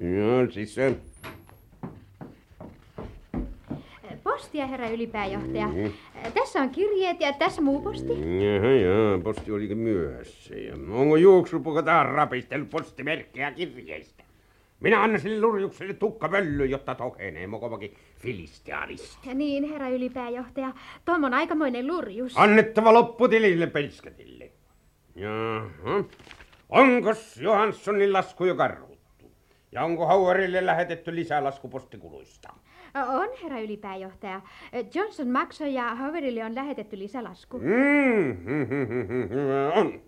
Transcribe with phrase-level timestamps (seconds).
[0.00, 0.96] Joo, sisään.
[4.24, 5.68] Postia, herra ylipääjohtaja.
[6.34, 8.12] Tässä on kirjeet ja tässä muu posti.
[8.12, 10.54] Jaha, joo, posti olikin myöhässä.
[10.54, 14.24] Ja onko juoksupoka tähän rapistellut postimerkkejä kirjeistä?
[14.80, 19.34] Minä annan sille lurjukselle tukkapölly, jotta tokenee mokomakin filistiaanisti.
[19.34, 20.72] Niin, herra ylipääjohtaja.
[21.04, 22.38] Tom on aikamoinen lurjus.
[22.38, 24.50] Annettava loppu tilille pelskatille.
[25.14, 26.04] Jaha.
[26.68, 28.95] Onkos Johanssonin lasku jo karhuttu?
[29.76, 32.48] Ja onko Hauerille lähetetty lisälasku postikuluista?
[32.94, 34.40] On, herra ylipääjohtaja.
[34.94, 37.58] Johnson maksoi ja Hoverille on lähetetty lisälasku.
[37.58, 38.36] Mm,
[39.28, 40.00] hyvä on.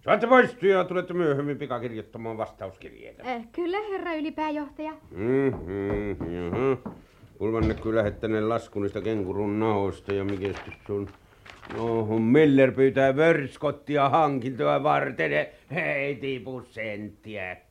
[0.00, 3.22] Saatte poistua ja tulette myöhemmin pikakirjoittamaan vastauskirjeitä.
[3.26, 4.92] Äh, kyllä, herra ylipääjohtaja.
[5.10, 6.76] Mm-hmm, jaha.
[7.38, 10.52] Kulmanne lähettäneen laskun niistä kengurun nahoista ja mikä
[10.86, 11.08] se on?
[11.76, 15.32] No, Miller pyytää vörskottia hankintoa varten.
[15.70, 17.69] Ei tipu senttiäkään.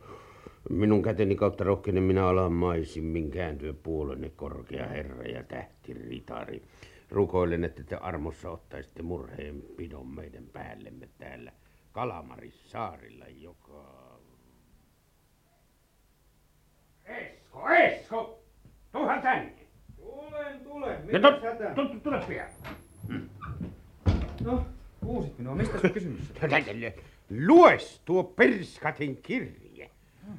[0.70, 6.62] Minun käteni kautta rohkenen minä alamaisimmin kääntyä puolenne korkea herra ja tähtiritari.
[7.10, 11.52] Rukoilen, että te armossa ottaisitte murheen pidon meidän päällemme täällä
[11.92, 14.00] Kalamarissaarilla, joka...
[17.04, 18.39] Esko, Esko!
[18.92, 19.52] Tuhan tänne!
[19.96, 20.98] Tulen, tulen.
[21.12, 21.38] Ja Mitä tu,
[21.74, 22.48] tu, tu, tule pian.
[24.44, 24.66] No,
[25.04, 25.54] uusit minua.
[25.54, 26.32] Mistä se kysymys?
[27.46, 29.90] Lues tuo Perskatin kirje.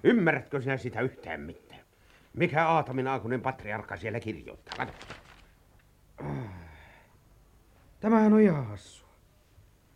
[0.04, 1.82] Ymmärrätkö sinä sitä yhtään mitään?
[2.34, 4.86] Mikä Aatamin aakunen patriarkka siellä kirjoittaa?
[4.86, 4.94] Kato.
[8.00, 9.10] Tämähän on ihan hassua.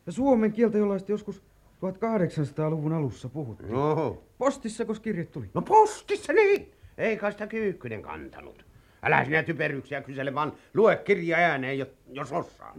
[0.05, 1.44] Ja suomen kieltä, jollaista joskus
[1.81, 3.71] 1800-luvun alussa puhuttiin.
[3.71, 5.49] No, Postissa, koska kirje tuli.
[5.53, 6.75] no postissa niin.
[6.97, 8.66] Ei kai sitä kyykkynen kantanut.
[9.03, 12.75] Älä sinä typeryksiä kysele, vaan lue kirja ääneen, jo- jos osaa.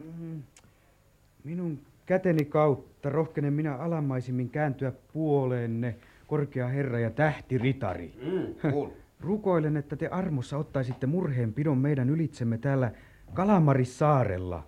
[1.45, 5.97] Minun käteni kautta rohkenen minä alamaisimmin kääntyä puoleenne,
[6.27, 8.13] korkea herra ja tähtiritari.
[8.23, 8.89] Mm, kuul.
[9.21, 12.91] Rukoilen, että te armossa ottaisitte murheen pidon meidän ylitsemme täällä
[13.35, 14.63] Kalamarissaarella,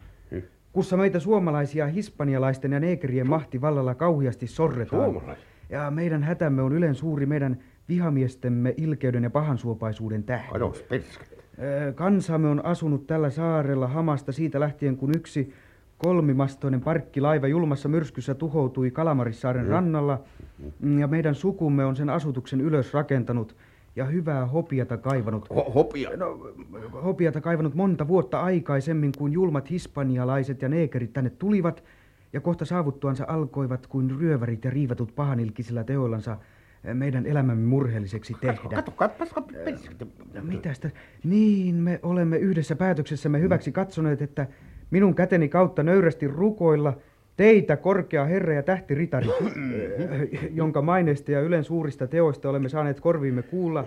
[0.73, 5.11] kussa meitä suomalaisia hispanialaisten ja neekerien mahtivallalla kauhiasti sorretaan.
[5.13, 5.39] Suomalais?
[5.71, 10.53] Ja meidän hätämme on ylen suuri meidän vihamiestemme ilkeyden ja pahansuopaisuuden tähden.
[10.53, 11.29] Katos, Perskat.
[11.59, 15.53] Ö, Kansamme on asunut tällä saarella hamasta siitä lähtien, kun yksi
[15.99, 20.23] kolmimastoinen parkkilaiva julmassa myrskyssä tuhoutui Kalamarissaaren rannalla,
[20.99, 23.57] ja meidän sukumme on sen asutuksen ylös rakentanut
[23.97, 25.49] ja hyvää hopiata kaivanut.
[25.49, 26.11] Ho- hopia.
[26.17, 26.39] No,
[27.05, 31.85] hopiata kaivanut monta vuotta aikaisemmin, kuin julmat hispanialaiset ja neekerit tänne tulivat,
[32.33, 36.37] ja kohta saavuttuansa alkoivat kuin ryövärit ja riivatut pahanilkisillä teoillansa
[36.95, 38.61] meidän elämämme murheelliseksi tehdä.
[38.75, 39.29] Kato, katpas,
[39.65, 40.09] Perskat.
[40.43, 40.91] Mitä sitä?
[41.25, 44.47] Niin, me olemme yhdessä päätöksessämme hyväksi katsoneet, että
[44.91, 46.97] minun käteni kautta nöyrästi rukoilla
[47.37, 53.43] teitä, korkea herra ja tähtiritari, eh, jonka maineista ja Ylen suurista teoista olemme saaneet korviimme
[53.43, 53.85] kuulla,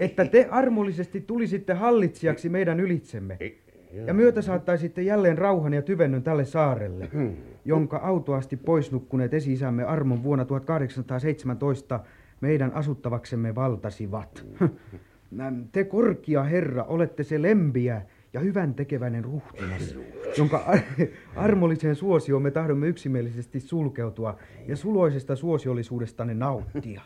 [0.00, 3.38] että te armollisesti tulisitte hallitsijaksi meidän ylitsemme.
[4.06, 7.10] Ja myötä saattaisitte jälleen rauhan ja tyvennön tälle saarelle,
[7.64, 12.00] jonka autoasti poisnukkuneet esi-isämme armon vuonna 1817
[12.40, 14.44] meidän asuttavaksemme valtasivat.
[15.72, 19.96] Te korkia herra olette se lempiä ja hyvän tekeväinen ruhtinas,
[20.38, 21.06] jonka ar-
[21.36, 27.00] armolliseen suosioon me tahdomme yksimielisesti sulkeutua ja suloisesta suosiollisuudestanne nauttia.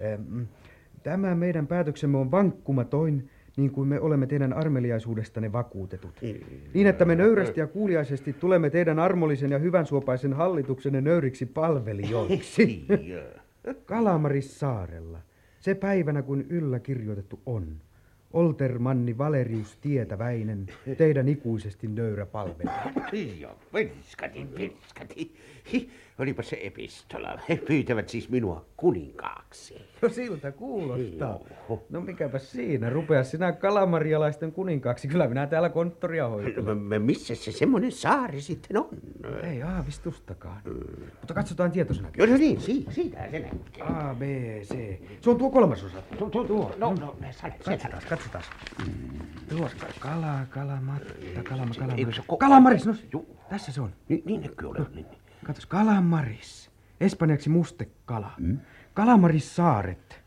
[1.02, 3.30] Tämä meidän päätöksemme on vankkumatoin,
[3.60, 6.14] niin kuin me olemme teidän armeliaisuudestanne vakuutetut.
[6.74, 12.86] Niin, että me nöyrästi ja kuuliaisesti tulemme teidän armollisen ja hyvän suopaisen hallituksenne nöyriksi palvelijoiksi.
[13.84, 15.18] Kalamarissaarella,
[15.60, 17.76] se päivänä kun yllä kirjoitettu on.
[18.32, 20.66] Oltermanni Valerius Tietäväinen,
[20.98, 22.92] teidän ikuisesti nöyrä palvelija.
[23.40, 25.34] Joo, Perskati, Perskati.
[25.72, 27.38] Hi, olipa se epistola.
[27.48, 29.74] He pyytävät siis minua kuninkaaksi.
[30.02, 31.40] No siltä kuulostaa.
[31.68, 31.86] Joo.
[31.90, 35.08] No mikäpä siinä, rupea sinä kalamarialaisten kuninkaaksi.
[35.08, 36.78] Kyllä minä täällä konttoria hoitelen.
[36.78, 38.88] M- m- missä se semmoinen saari sitten on?
[39.42, 40.60] Ei aavistustakaan.
[41.20, 42.08] Mutta katsotaan tietoisena.
[42.16, 43.60] Joo, no niin, si- siitä se näkyy.
[43.80, 44.22] A, B,
[44.62, 44.98] C.
[45.20, 46.02] Se on tuo kolmasosa.
[46.18, 46.74] Tuo, tuo, tuo.
[46.78, 48.00] No, no, sale, Katsotaan, selä.
[48.22, 48.44] Katsotaan.
[49.48, 51.14] Tuossa kala, kalamatta,
[51.48, 51.98] kalama, kalamaris.
[51.98, 53.36] Eikö se ko- Kalamaris, no Juu.
[53.50, 53.90] tässä se on.
[54.08, 54.86] Niin, niin näkyy olevan.
[54.94, 55.06] Niin.
[55.10, 55.20] niin.
[55.44, 56.70] Katos, kalamaris.
[57.00, 58.32] Espanjaksi mustekala.
[58.38, 58.58] Mm.
[58.94, 60.20] Kalamaris saaret.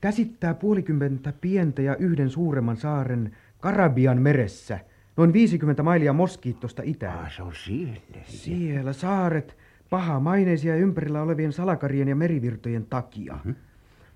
[0.00, 4.78] Käsittää puolikymmentä pientä ja yhden suuremman saaren Karabian meressä.
[5.16, 7.18] Noin 50 mailia Moskiittosta itään.
[7.18, 7.96] Ah, se on siellä.
[8.26, 9.56] Siellä saaret
[9.90, 13.38] paha maineisia ympärillä olevien salakarien ja merivirtojen takia.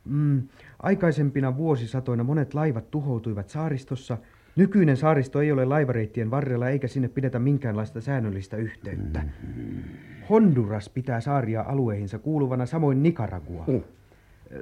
[0.08, 0.42] Mm,
[0.78, 4.18] aikaisempina vuosisatoina monet laivat tuhoutuivat saaristossa.
[4.56, 9.24] Nykyinen saaristo ei ole laivareittien varrella eikä sinne pidetä minkäänlaista säännöllistä yhteyttä.
[10.30, 13.64] Honduras pitää saaria alueihinsa kuuluvana, samoin Nicaragua.
[13.66, 13.80] Mm.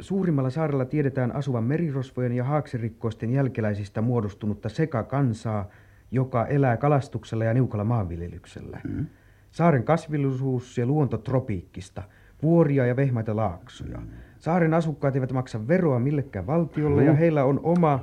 [0.00, 5.68] Suurimmalla saarella tiedetään asuvan merirosvojen ja haaksirikkoisten jälkeläisistä muodostunutta sekakansaa,
[6.10, 8.80] joka elää kalastuksella ja niukalla maanviljelyksellä.
[8.84, 9.06] Mm.
[9.50, 12.02] Saaren kasvillisuus ja luonto tropiikkista,
[12.42, 14.02] vuoria ja vehmaita laaksoja.
[14.46, 18.00] Saaren asukkaat eivät maksa veroa millekään valtiolle ja heillä on oma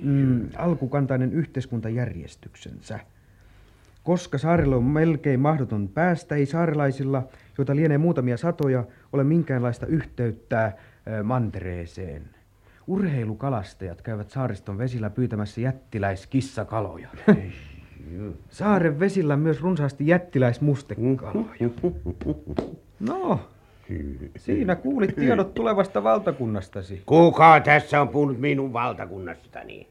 [0.00, 3.00] mm, alkukantainen yhteiskuntajärjestyksensä.
[4.02, 7.28] Koska saarelle on melkein mahdoton päästä, ei saarelaisilla,
[7.58, 10.72] joita lienee muutamia satoja, ole minkäänlaista yhteyttä
[11.22, 12.22] mantereeseen.
[12.86, 17.08] Urheilukalastajat käyvät saariston vesillä pyytämässä jättiläiskissakaloja.
[18.50, 21.70] Saaren vesillä myös runsaasti jättiläismustekaloja.
[23.00, 23.40] No,
[24.36, 27.02] siinä kuulit tiedot tulevasta valtakunnastasi.
[27.06, 29.88] Kuka tässä on puhunut minun valtakunnastani?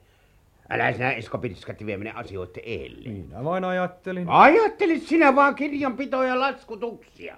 [0.70, 3.10] Älä sinä Esko Pirskat vie mene asioiden eelle.
[3.10, 4.30] Minä vain ajattelin.
[4.30, 7.38] Ajattelit sinä vaan kirjanpitoja ja laskutuksia.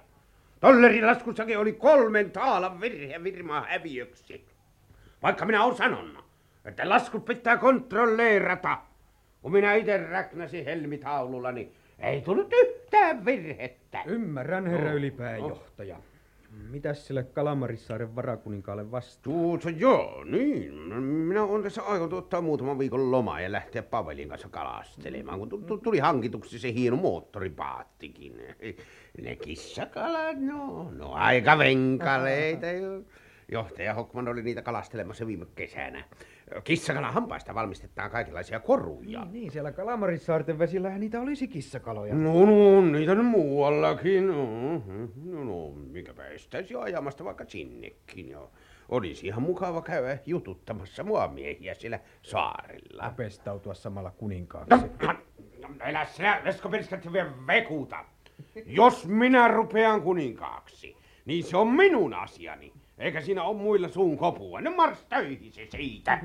[0.60, 4.46] Tollerin laskussakin oli kolmen taalan virhe virmaa häviöksi.
[5.24, 6.26] Vaikka minä olen sanonut,
[6.66, 8.78] että laskut pitää kontrolleerata.
[9.42, 14.04] Kun minä itse räknäsin helmitaululla, niin ei tullut yhtään virhettä.
[14.06, 15.98] Ymmärrän, herra No, ylipääjohtaja.
[16.70, 19.58] Mitäs sille Kalamarissaaren varakuninkaalle vastuu?
[19.58, 20.74] Tuossa joo, niin.
[21.04, 25.62] Minä olen tässä aikonut ottaa muutaman viikon lomaa ja lähteä Pavelin kanssa kalastelemaan, kun tu-
[25.62, 28.42] tu- tuli hankituksi se hieno moottoripaattikin.
[29.22, 32.66] Ne kissakalat, no, no aika venkaleita.
[32.68, 33.02] jo.
[33.52, 36.04] Johtaja Hockman oli niitä kalastelemassa viime kesänä.
[36.62, 39.20] Kissakalan hampaista valmistetaan kaikenlaisia koruja.
[39.20, 42.16] Niin, niin, siellä Kalamarissaarten vesillähän niitä olisi kissakaloja.
[42.16, 44.28] No, no, niitä on muuallakin.
[44.28, 44.46] No,
[45.26, 48.30] no, no mikäpä estäisi ajamasta vaikka sinnekin.
[48.30, 48.52] Jo.
[48.90, 53.14] Olisi ihan mukava käydä jututtamassa muamiehiä siellä saarilla.
[53.18, 54.70] Pestautua samalla kuninkaaksi.
[55.02, 55.14] No,
[55.62, 56.72] no, elä sinä, Vesko
[57.48, 58.06] vekuta.
[58.66, 62.74] Jos minä rupean kuninkaaksi, niin se on minun asiani.
[63.04, 64.62] Eikä siinä ole muilla suun kopua.
[64.62, 66.20] Ne mars töihin se siitä.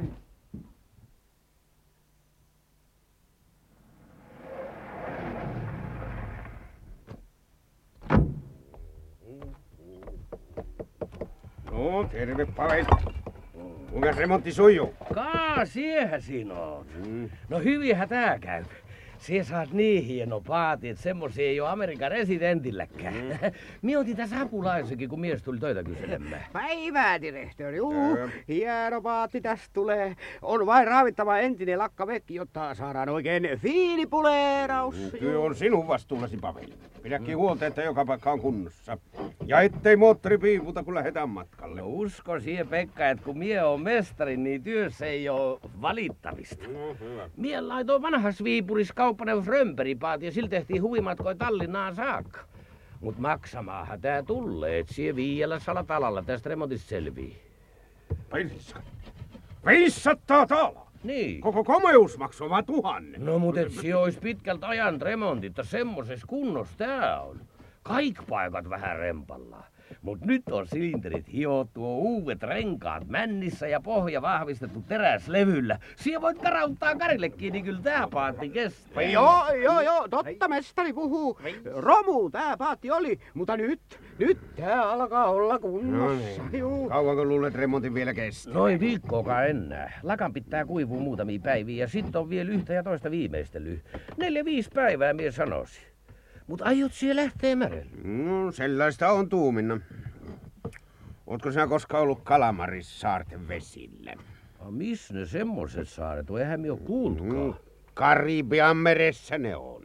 [11.70, 12.84] No, terve Pavel.
[13.90, 14.94] Kuinka remontti sujuu?
[15.14, 16.86] Kaa, siehän siinä on.
[17.48, 18.64] No hyvinhän tää käy.
[19.18, 23.14] Sie saat niin hieno paati, että semmosia ei ole Amerikan residentilläkään.
[23.14, 23.20] Mm.
[23.82, 26.44] Mie otin tässä apulaisenkin, kun mies tuli töitä kyselemään.
[26.52, 27.76] Päivää, direktori.
[27.76, 28.28] Juu, Joo.
[28.48, 30.16] hieno paatti tästä tulee.
[30.42, 34.94] On vain raavittava entinen lakkavekki, jotta saadaan oikein fiinipuleeraus.
[35.18, 36.74] Työ on sinun vastuullasi, Paveli.
[37.02, 38.98] Pidäkin huolta, että joka paikka on kunnossa.
[39.46, 41.80] Ja ettei moottori piiputa, kun lähdetään matkalle.
[41.80, 46.68] No usko siihen, Pekka, että kun mie on mestari, niin työssä ei oo valittamista.
[46.68, 47.30] No, hyvä.
[47.36, 52.40] Mie laitoin vanhas Viipuris kauppaneuvos römperipaati ja sillä tehtiin huvimatkoi Tallinnaan saakka.
[53.00, 57.42] Mut maksamaahan tää tulee, et sie viiellä salatalalla tästä remontista selvii.
[58.32, 58.84] Pirskat.
[59.66, 60.90] 500 taalaa.
[61.04, 61.40] Niin.
[61.40, 63.24] Koko komeus maksoi vaan tuhannen.
[63.24, 67.40] No mut et si ois pitkältä ajan remontit, semmoses kunnossa tää on.
[67.82, 69.64] Kaik paikat vähän rempallaan.
[70.02, 75.78] Mut nyt on silinterit hiottu, on uudet renkaat männissä ja pohja vahvistettu teräslevyllä.
[75.96, 79.02] Sie voit karauttaa Karillekin, niin kyllä tää paatti kestää.
[79.02, 81.38] Joo, joo, joo, totta mestari puhuu.
[81.74, 83.80] Romu tää paatti oli, mutta nyt,
[84.18, 86.42] nyt tää alkaa olla No kunnossa.
[86.52, 86.58] niin.
[86.60, 86.88] Juu.
[86.88, 88.54] Kauanko luulet remontin vielä kestää?
[88.54, 90.00] Noin viikkoakaan enää.
[90.02, 93.78] Lakan pitää kuivua muutamia päiviä ja sitten on vielä yhtä ja toista viimeistelyä.
[94.16, 95.87] Neljä viisi päivää mie sanoisin.
[96.48, 97.90] Mut aiot siellä lähtee merelle?
[98.04, 99.80] No, sellaista on tuuminna.
[101.26, 104.12] Ootko sinä koskaan ollut Kalamaris saarten vesillä?
[104.60, 106.40] A, missä ne semmoset saaret on?
[106.40, 107.46] Eihän me oo kuultukaan.
[107.46, 107.54] Mm,
[107.94, 109.82] Karibian meressä ne on.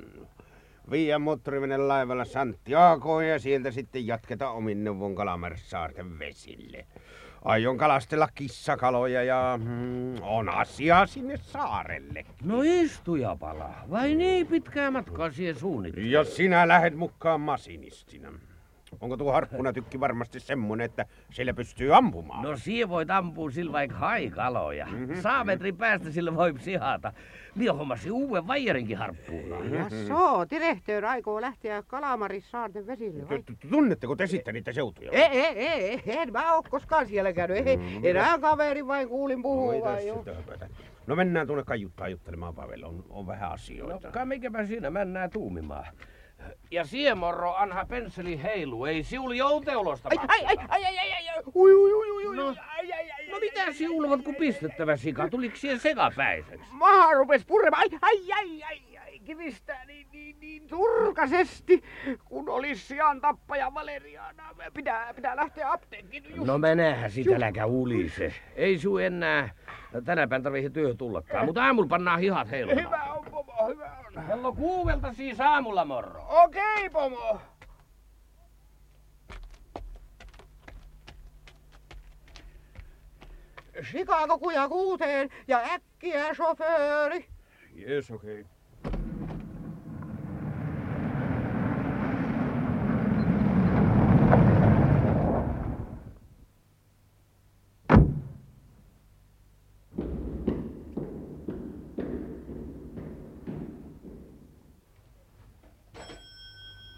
[0.91, 6.85] Viian moottorivenen laivalla Santiagoon ja sieltä sitten jatketaan omin neuvon Kalamarissaarten vesille.
[7.45, 12.25] Aion kalastella kissakaloja ja mm, on asiaa sinne saarelle.
[12.43, 13.73] No istuja pala.
[13.91, 16.09] Vai niin pitkää matkaa siihen suunnittelee?
[16.09, 18.31] Ja sinä lähet mukaan masinistina.
[19.01, 22.43] Onko tuo harppunatykki varmasti semmonen, että sillä pystyy ampumaan?
[22.43, 24.85] No sie voit ampua sillä vaikka haikaloja.
[24.85, 25.21] Mm-hmm.
[25.21, 27.13] Saametrin päästä sillä voi sihata.
[27.55, 29.73] Minä hommasin uuden vaijarinkin harppuunaan.
[29.73, 33.29] Ja so, direktöör aikoo lähteä Kalamarissaarten vesille.
[33.29, 33.43] vai?
[33.69, 35.11] Tunnetteko te sitten niitä seutuja?
[35.11, 37.67] Ei, ei, ei, en mä oo koskaan siellä käynyt.
[37.67, 39.41] Ei, erään kaveri vain kuulin
[40.07, 40.23] joo.
[40.23, 40.69] töpötä.
[41.07, 42.83] No mennään tuonne kaiuttaan juttelemaan, Pavel.
[42.83, 44.11] On, on vähän No asioita.
[44.11, 45.85] ka mikäpä siinä mennään tuumimaan.
[46.71, 51.43] Ja siemorro, anha pensseli heilu, ei siuli jouteulosta Ai, ai, ai, ai, ai, ai, ai,
[51.55, 52.47] ui, ui, ui, ui, ui, No.
[52.47, 55.29] ai, ai, ai, No mitä siulovat kun pistettävä sika?
[55.29, 56.65] Tuliko siihen sekapäiseksi?
[56.71, 58.92] Maha rupes puremaan, ai, ai, ai, ai,
[59.23, 61.83] kivistää niin, niin, niin turkasesti,
[62.25, 64.43] kun olisi sian tappaja Valeriana.
[64.73, 66.23] Pitää, pitää lähteä apteekkiin.
[66.29, 66.47] Just.
[66.47, 68.33] No menehän sitä äläkä ulise.
[68.55, 69.49] Ei suu enää
[70.05, 72.85] tänä päivänä tarvitse työhön tullakaan, mutta aamulla pannaan hihat heilumaan.
[72.85, 74.25] Hyvä on, pomo, hyvä on.
[74.27, 76.25] Kello kuuvelta siis aamulla morro.
[76.29, 77.41] Okei, pomo.
[83.81, 87.25] Chicago kuja kuuteen ja äkkiä shofööri.
[87.73, 88.41] Jees, okei.
[88.41, 88.52] Okay.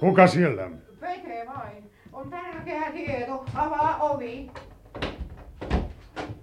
[0.06, 0.70] Kuka siellä?
[1.00, 1.92] Pete vain.
[2.14, 3.46] On tärkeä tieto.
[3.56, 4.52] Avaa ovi.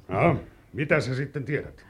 [0.09, 0.37] No,
[0.73, 1.87] mitä sä sitten tiedät?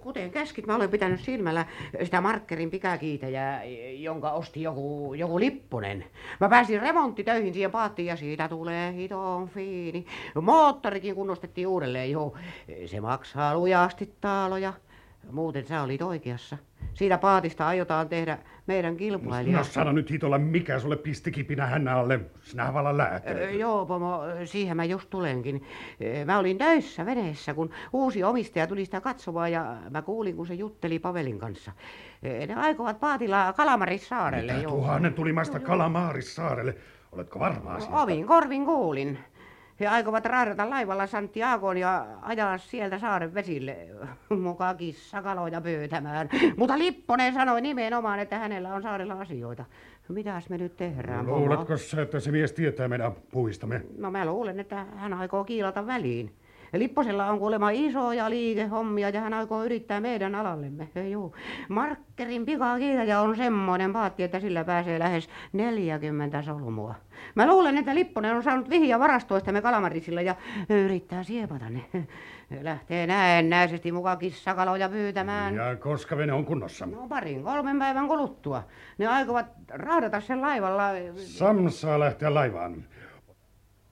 [0.00, 1.66] Kuten käskit, mä olen pitänyt silmällä
[2.02, 3.64] sitä markkerin pikakiitäjää,
[3.98, 6.04] jonka osti joku, joku Lipponen.
[6.40, 10.06] Mä pääsin remonttitöihin siihen paattiin ja siitä tulee hiton fiini.
[10.42, 12.36] Moottorikin kunnostettiin uudelleen, joo.
[12.86, 14.72] Se maksaa lujasti taaloja.
[15.30, 16.56] Muuten sä olit oikeassa.
[16.94, 19.58] Siitä paatista aiotaan tehdä meidän kilpailija.
[19.58, 22.20] No sano nyt hitolla, mikä sulle pisti kipinä hännä alle.
[22.42, 23.58] Sinä vallan Ö, lääkäri.
[23.58, 25.64] Joo, pomo, siihen mä just tulenkin.
[26.24, 30.54] Mä olin töissä veneessä, kun uusi omistaja tuli sitä katsomaan ja mä kuulin, kun se
[30.54, 31.72] jutteli Pavelin kanssa.
[32.22, 34.72] Ne aikovat paatilla Kalamarissaarelle, Mitä joo.
[34.72, 36.74] tuhannen tulimasta Kalamaarissaarelle?
[37.12, 38.02] Oletko varma asiasta?
[38.02, 39.18] Ovin korvin kuulin.
[39.80, 43.76] He aikovat raadata laivalla Santiagoon ja ajaa sieltä saaren vesille.
[44.42, 46.28] Muka kissakaloja pyytämään.
[46.56, 49.64] Mutta Lipponen sanoi nimenomaan, että hänellä on saarella asioita.
[50.08, 51.38] Mitäs me nyt tehdään, pomo?
[51.38, 53.82] Luuletko sä, että se mies tietää meidän puistamme?
[53.98, 56.32] No mä luulen, että hän aikoo kiilata väliin.
[56.72, 60.88] Lipposella on kuulemma isoja liikehommia ja hän aikoo yrittää meidän alallemme.
[61.10, 61.34] Juu.
[61.68, 66.94] Markkerin pikakiitaja on semmoinen paatti, että sillä pääsee lähes 40 solmua.
[67.34, 70.34] Mä luulen, että Lipponen on saanut vihiä varastoistamme kalamarisilla ja
[70.68, 71.84] yrittää siepata ne.
[72.62, 75.54] Lähtee näennäisesti muka kissakaloja pyytämään.
[75.54, 76.86] Ja koska vene on kunnossa?
[76.86, 78.62] No parin kolmen päivän kuluttua.
[78.98, 80.88] Ne aikovat raadata sen laivalla.
[81.16, 82.84] Sam saa lähteä laivaan.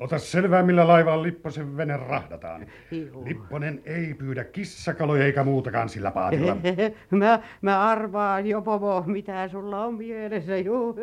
[0.01, 2.67] Ota selvää, millä laivalla Lipposen vene rahdataan.
[2.91, 3.25] Juu.
[3.25, 6.57] Lipponen ei pyydä kissakaloja eikä muutakaan sillä paatilla.
[7.11, 10.97] mä, mä arvaan jo, Pomo, mitä sulla on mielessä, juu.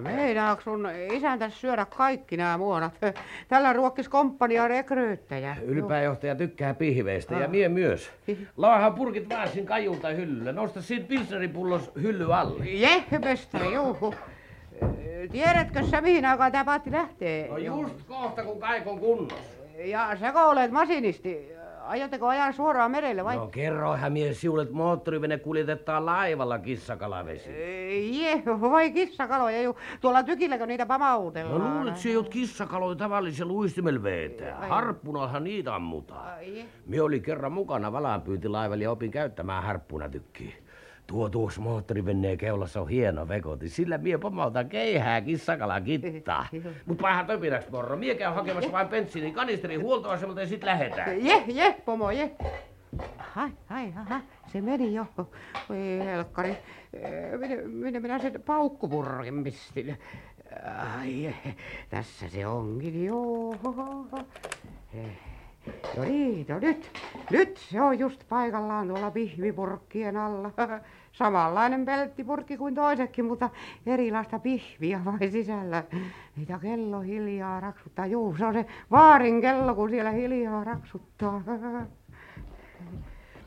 [0.00, 2.92] Meinaaks sun isäntä syödä kaikki nämä muonat?
[3.48, 5.56] Tällä ruokkis komppania rekryyttäjä.
[5.62, 8.10] Ylipääjohtaja tykkää pihveistä ja mie myös.
[8.56, 10.52] Laaha purkit vaan siinä kajulta hyllyllä.
[10.52, 12.64] Nosta siitä pilsneripullos hylly alle.
[12.64, 14.14] Jehmestari, juu.
[15.32, 17.48] Tiedätkö sä mihin aikaan tää paatti lähtee?
[17.48, 19.58] No just kohta kun kaikon kunnossa.
[19.84, 21.52] Ja sä olet masinisti,
[21.88, 23.36] aiotteko ajaa suoraan merelle vai?
[23.36, 27.50] No kerroihan mies sinulle, että moottorivene kuljetetaan laivalla kissakalavesi.
[28.20, 29.76] Jee, vai kissakaloja, juu.
[30.00, 31.60] Tuolla tykilläkö niitä pamautellaan?
[31.60, 34.58] No luulet, se jot kissakaloja tavallisella uistimella vetää.
[34.58, 34.68] Ai.
[34.68, 36.38] Harppunallahan niitä ammutaan.
[36.86, 40.52] Mie oli kerran mukana valaanpyyntilaivalla ja opin käyttämään harppunatykkiä.
[41.08, 43.68] Tuo tuossa moottoriveneen keulassa on hieno vekoti.
[43.68, 46.46] Sillä mie pomautan keihää kissakala kittaa.
[46.86, 47.96] Mut vähän töpinäks morro.
[47.96, 51.26] Mie käyn hakemassa vain bensiinin kanisterin huoltoasemalta ja sit lähetään.
[51.26, 52.30] Je, je, pomo, je.
[53.18, 54.20] Hai, hai, aha,
[54.52, 55.06] se meni jo.
[55.68, 56.50] Voi helkkari.
[56.92, 59.98] Eh, Minne, minne minä sen paukkupurkin pistin?
[60.98, 61.34] Ai,
[61.90, 63.54] tässä se onkin, joo.
[65.96, 66.90] No niin, no nyt,
[67.30, 70.50] nyt se on just paikallaan tuolla pihvipurkkien alla.
[71.18, 73.50] Samanlainen pelttipurkki kuin toisetkin, mutta
[73.86, 75.84] erilaista pihviä vai sisällä.
[76.48, 78.06] Ja kello hiljaa raksuttaa.
[78.06, 81.42] Juu, se on se vaarin kello, kun siellä hiljaa raksuttaa.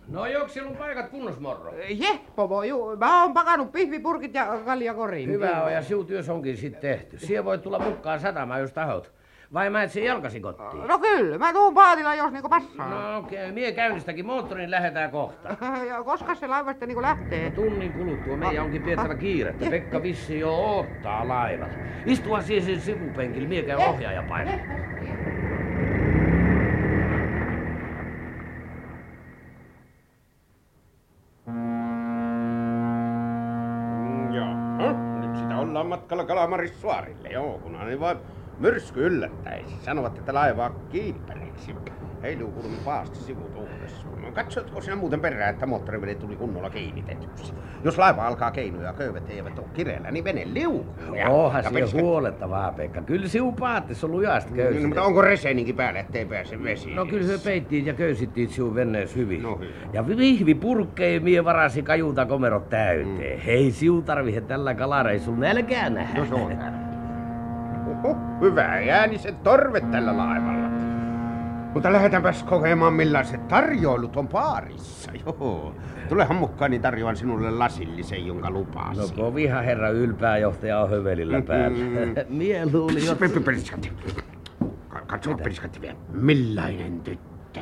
[0.08, 1.74] No joks siellä on paikat kunnos morro?
[1.90, 2.98] Je, pomo, juu.
[2.98, 5.30] Mä oon pakannut pihvipurkit ja kaljakorin.
[5.30, 7.20] Hyvä on ja sinun työs onkin sit tehty.
[7.20, 9.21] Siellä voit tulla mukaan satamaan, jos tahot.
[9.54, 10.88] Vai mä et sen jalkasi kotiin?
[10.88, 12.90] No kyllä, mä tuun paatilla jos niinku passaa.
[12.90, 13.52] No okei, okay.
[13.52, 15.56] mie käynnistäkin moottorin, lähdetään kohta.
[15.90, 17.52] Ja koska se laiva sitten niinku lähtee?
[17.52, 19.70] Tunnin kuluttua meidän onkin pidettävä kiirettä.
[19.70, 21.70] Pekka vissi jo ottaa laivat.
[22.06, 24.62] Istua siis sen sivupenkillä, mie käy ohjaajapaikalla.
[34.22, 34.54] Mm, Joo,
[35.22, 38.18] nyt sitä ollaan matkalla Kalamarissuarille, joo, kunhan ne vaan
[38.62, 39.76] myrsky yllättäisi.
[39.82, 41.76] Sanovat, että laivaa kiipperiksi.
[42.24, 44.08] Heiluu kuulemma paasti sivutuulessa.
[44.22, 47.54] No, katsotko sinä muuten perään, että moottorivene tuli kunnolla kiinnitetyksi?
[47.84, 51.16] Jos laiva alkaa keinuja ja köyvet eivät ole kireellä, niin vene liukuu.
[51.16, 53.02] ja se pelska- huolettavaa, Pekka.
[53.02, 54.88] Kyllä siu paattis on lujasti No, köysi.
[54.88, 56.94] mutta onko reseininkin päällä, ettei pääse vesi?
[56.96, 59.44] No kyllä he peittiin ja köysittiin sinun veneessä hyvin.
[59.44, 59.72] No hyvä.
[59.94, 63.38] Ja vihvi purkkei mie varasi kajuta komerot täyteen.
[63.40, 63.44] Mm.
[63.46, 66.20] Hei, siu tarvihe tällä kalareissulla nälkää nähdä.
[66.20, 66.52] No se on
[68.04, 70.70] Oho, hyvä ääniset torvet tällä laivalla.
[71.74, 75.12] Mutta lähdetäänpäs kokemaan millaiset tarjoilut on paarissa.
[75.26, 75.76] Joo.
[76.10, 79.16] Tulehan mukaan, niin tarjoan sinulle lasillisen, jonka No lupasin.
[79.16, 81.78] kovihan herra ylpääjohtaja on hövelillä päällä.
[82.30, 83.04] Mie luulin.
[85.08, 85.96] Katso, periskatti vielä.
[86.14, 87.60] Millainen tyttö?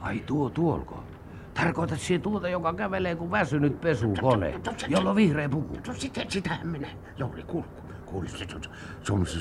[0.00, 1.04] Ai tuo tuolko?
[1.54, 4.54] Tarkoitat siihen tuota, joka kävelee kuin väsynyt pesukone,
[4.88, 5.76] jolla on vihreä puku.
[5.86, 6.88] No sitä, sitähän minä.
[7.16, 7.62] Jouri, kuul,
[8.26, 8.46] se,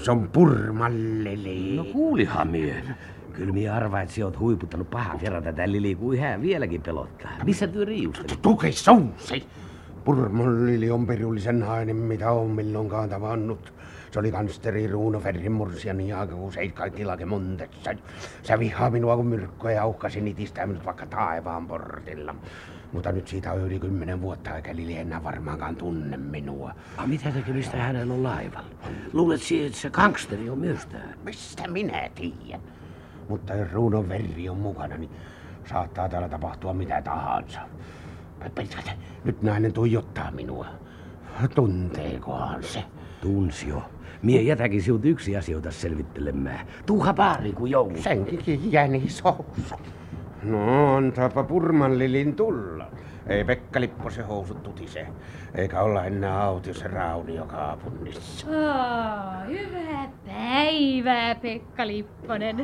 [0.03, 1.75] se, on, purmalleli.
[1.75, 2.83] No kuulihan mie.
[3.33, 7.31] Kyllä mie arvaa, että sä oot huiputtanut pahan kerran tätä Lili, kuin hän vieläkin pelottaa.
[7.43, 8.41] Missä työ riustelit?
[8.41, 9.47] Tuke sousi!
[10.05, 13.73] Purmallili on pirullisen nainen, mitä on milloinkaan tavannut.
[14.11, 17.95] Se oli kansteri Ruuno Ferrin mursian jaaga, kun seit kaikki lake montessa.
[18.43, 22.35] Se vihaa minua, kun myrkkoja ja uhkasi nitistää minut vaikka taivaan portilla.
[22.93, 26.75] Mutta nyt siitä on yli kymmenen vuotta, eikä Lili enää varmaankaan tunne minua.
[26.97, 28.67] A, mitä tekemistä hänellä on laivalla?
[29.13, 31.13] Luulet siihen, että se gangsteri on myös täällä?
[31.23, 32.61] Mistä minä tiedän?
[33.29, 35.11] Mutta jos Ruunon verri on mukana, niin
[35.69, 37.59] saattaa täällä tapahtua mitä tahansa.
[38.55, 38.91] Pelkät,
[39.23, 40.65] nyt nainen tuijottaa minua.
[41.55, 42.83] Tunteekohan se?
[43.21, 43.83] Tunsio.
[44.21, 46.67] Mie jätäkin sinut yksi asioita selvittelemään.
[46.85, 48.01] Tuuha baariin kuin joulu.
[48.01, 49.75] Senkin jäni sousu.
[50.43, 52.87] No, antaapa Purmanlilin tulla.
[53.27, 55.07] Ei Pekka Lipposen housut tutise.
[55.55, 58.47] Eikä olla enää autiossa raunio kaupungissa.
[58.47, 62.57] Oh, hyvää päivää, Pekka Lipponen.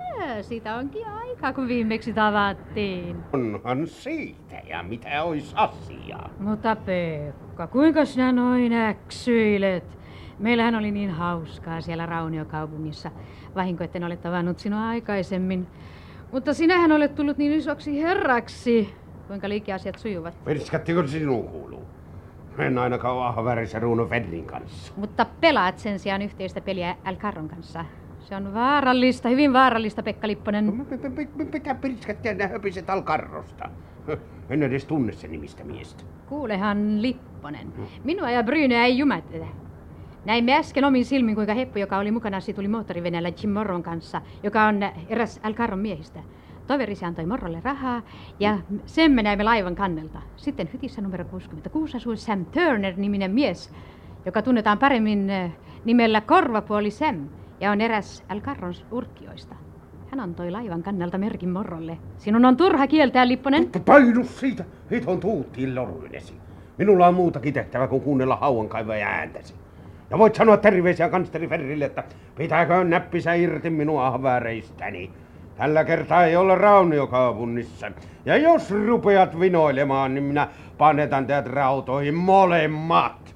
[0.40, 3.16] Sitä onkin aika, kun viimeksi tavattiin.
[3.32, 6.30] Onhan siitä, ja mitä ois asiaa?
[6.38, 9.98] Mutta Pekka, kuinka sinä noin äksyilet?
[10.38, 13.10] Meillähän oli niin hauskaa siellä Rauniokaupungissa.
[13.54, 15.66] Vahinko, etten ole tavannut sinua aikaisemmin.
[16.34, 18.94] Mutta sinähän olet tullut niin isoksi herraksi.
[19.26, 20.34] Kuinka liikeasiat sujuvat?
[20.46, 21.82] Virskattiko sinun kuuluu?
[22.58, 24.92] En ainakaan ole ahvärissä Ruuno Ferrin kanssa.
[24.96, 27.84] Mutta pelaat sen sijaan yhteistä peliä Al Carron kanssa.
[28.20, 30.86] Se on vaarallista, hyvin vaarallista, Pekka Lipponen.
[31.36, 33.70] Mitä pirskattia nämä höpiset alkarrosta?
[34.50, 36.04] En edes tunne sen nimistä miestä.
[36.26, 37.72] Kuulehan Lipponen.
[38.04, 39.46] Minua ja Bryneä ei jumätetä.
[40.24, 44.64] Näimme äsken omin silmin, kuinka Heppu, joka oli mukana, tuli moottoriveneellä Jim Morron kanssa, joka
[44.64, 46.20] on eräs Al Carron miehistä.
[46.66, 48.02] Toverisi antoi Morrolle rahaa
[48.40, 50.22] ja sen me näimme laivan kannelta.
[50.36, 53.70] Sitten hytissä numero 66 asui Sam Turner-niminen mies,
[54.24, 55.52] joka tunnetaan paremmin eh,
[55.84, 57.28] nimellä Korvapuoli Sam
[57.60, 59.54] ja on eräs Al Carron urkkioista.
[60.10, 61.98] Hän antoi laivan kannelta merkin Morrolle.
[62.18, 63.70] Sinun on turha kieltää, Lipponen.
[63.84, 64.64] Painu siitä!
[64.90, 66.34] Hiton tuuttiin loruinesi.
[66.78, 69.63] Minulla on muutakin tehtävä kuin kuunnella hauankaivaja ääntäsi.
[70.14, 72.04] Ja voit sanoa terveisiä kansteri Ferrille, että
[72.36, 75.10] pitääkö näppisä irti minua ahvääreistäni.
[75.56, 77.92] Tällä kertaa ei olla rauniokaupungissa.
[78.24, 80.48] Ja jos rupeat vinoilemaan, niin minä
[80.78, 83.34] panetan teidät rautoihin molemmat.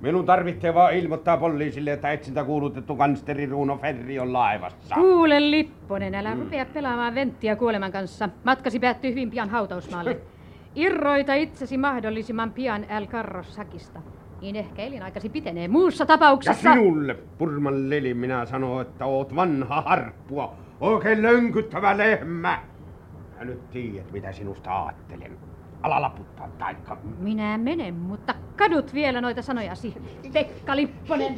[0.00, 4.94] Minun tarvitsee vaan ilmoittaa poliisille, että etsintä kuulutettu kansteri Ruuno Ferri on laivassa.
[4.94, 8.28] Kuule Lipponen, älä rupea pelaamaan venttiä kuoleman kanssa.
[8.44, 10.16] Matkasi päättyy hyvin pian hautausmaalle.
[10.74, 13.06] Irroita itsesi mahdollisimman pian L.
[13.06, 14.00] Carrossakista.
[14.42, 15.68] Niin ehkä elinaikasi pitenee.
[15.68, 16.72] Muussa Ja tapauksessa...
[16.72, 20.56] sinulle, Purman Leli, minä sanon, että oot vanha harppua.
[20.80, 22.58] Oikein lönkyttävä lehmä.
[23.38, 25.38] Ja nyt tiedät, mitä sinusta ajattelen.
[25.82, 26.96] Ala laputtaa taikka.
[27.18, 29.94] Minä menen, mutta kadut vielä noita sanojasi.
[30.32, 31.34] Pekka Lipponen.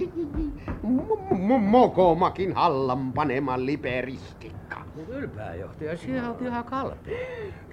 [1.61, 4.81] Mokomakin hallan panema liperistikka.
[4.95, 7.19] Mut ylpääjohtaja, sinä oot ihan kalpea.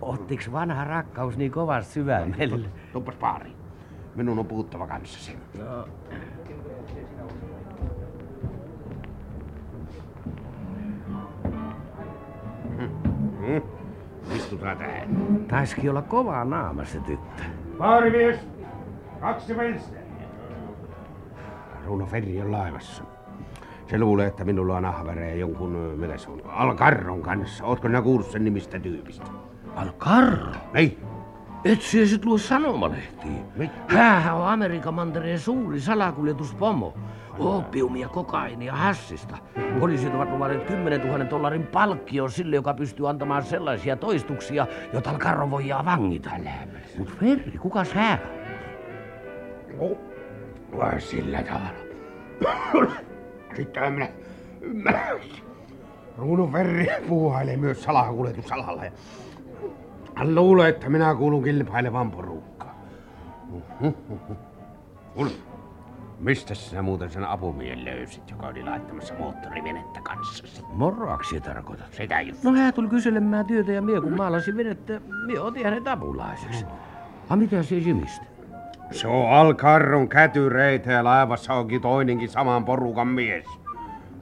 [0.01, 2.69] Ottiks vanha rakkaus niin kovasti syvämelle?
[2.93, 3.60] Tuppas paari.
[4.15, 5.37] Minun on puhuttava kanssasi.
[5.59, 5.87] No,
[13.47, 13.61] Hmm?
[14.35, 15.09] Istutaan tähän.
[15.47, 17.43] taisikin olla kovaa naama se tyttö.
[17.77, 18.39] Paarimies!
[19.19, 20.01] Kaksi vensteliä.
[21.85, 23.03] Runo Ferri on laivassa.
[23.87, 27.65] Se luulee, että minulla on ahvereja jonkun, mitä se on, Alcarron kanssa.
[27.65, 29.25] Ootko sinä kuullut sen nimistä tyypistä?
[29.75, 30.51] Alcarro?
[30.73, 30.97] Ei.
[31.65, 33.31] Et sinä sit luo sanomalehtiä.
[33.87, 36.93] Häähän on Amerikan mantereen suuri salakuljetuspomo.
[37.39, 39.37] Opiumia, kokainia, hassista.
[39.79, 45.51] Poliisit ovat luvanneet 10 000 dollarin palkkion sille, joka pystyy antamaan sellaisia toistuksia, joita Alcarro
[45.51, 46.29] voidaan vangita.
[46.97, 48.17] Mut Ferri, kuka sä
[49.77, 49.97] No,
[50.77, 52.91] vai sillä tavalla.
[53.55, 54.09] Sitten minä
[54.61, 55.19] ymmärrän.
[56.17, 58.85] Ruunun Verri puuhailee myös salakuljetusalalla.
[58.85, 58.91] Ja
[60.21, 62.75] hän luulee, että minä kuulun kilpailevan porukkaan.
[65.15, 65.31] Kuule,
[66.19, 70.65] mistä sinä muuten sen apumiehen löysit, joka oli laittamassa moottorivenettä kanssasi?
[70.73, 71.93] Moroaksi tarkoitat?
[71.93, 72.43] Sitä just.
[72.43, 76.65] No hän tuli kyselemään työtä ja mie kun maalasin venettä, mie otin hänet apulaiseksi.
[77.29, 78.25] A mitä se Jimistä?
[78.91, 83.45] Se on Alcarron kätyreitä ja laivassa onkin toinenkin saman porukan mies.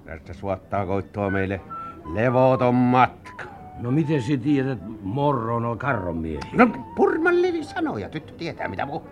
[0.06, 1.62] Tästä suottaa koittoa meille
[2.14, 3.59] levoton matka.
[3.82, 6.40] No miten sä tiedät, että Morro on Alcarron miehi?
[6.54, 9.08] No, Purman Levi sanoi ja tyttö tietää mitä puhuu.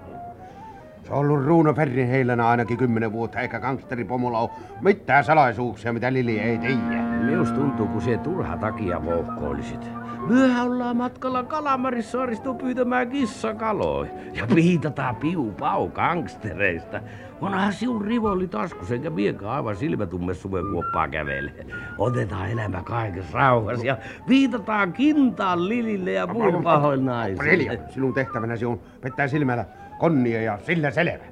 [1.04, 4.50] Se on ollut Ruuno Ferrin heilänä ainakin kymmenen vuotta, eikä gangsteripomolla ole
[4.82, 7.02] mitään salaisuuksia, mitä Lili ei tiedä.
[7.24, 9.97] Minus tuntuu, kun se turha takia vouhkoilisit.
[10.28, 14.12] Myöhän ollaan matkalla Kalamarissaaristo pyytämään kissakaloja.
[14.34, 17.02] Ja viitataan piu pau gangstereista.
[17.42, 21.52] Onhan sinun rivolli taskus, enkä miekään aivan silmätumme suvenkuoppaa kävele.
[21.98, 27.80] Otetaan elämä kaikessa rauhassa ja viitataan kintaan Lilille ja muun pahoin naisille.
[27.90, 29.66] Sinun tehtävänäsi on pettää silmällä
[30.00, 31.24] konnia ja sillä selvä.